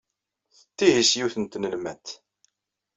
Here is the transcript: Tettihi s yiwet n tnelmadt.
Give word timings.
Tettihi 0.55 1.03
s 1.09 1.11
yiwet 1.17 1.35
n 1.37 1.43
tnelmadt. 1.45 2.07